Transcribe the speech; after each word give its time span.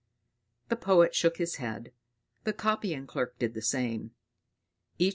The 0.69 0.75
poet 0.75 1.13
shook 1.13 1.37
his 1.37 1.57
head, 1.57 1.91
the 2.43 2.53
copying 2.53 3.05
clerk 3.05 3.37
did 3.37 3.53
the 3.53 3.61
same. 3.61 4.15